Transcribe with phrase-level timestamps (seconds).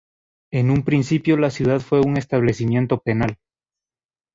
[0.51, 3.37] En un principio la ciudad fue un establecimiento penal.